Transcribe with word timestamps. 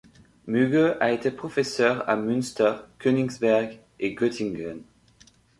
Mügge 0.47 0.97
a 0.99 1.11
été 1.11 1.29
professeur 1.29 2.09
à 2.09 2.15
Münster, 2.15 2.73
Königsberg 2.97 3.77
et 3.99 4.15
Göttingen. 4.15 4.81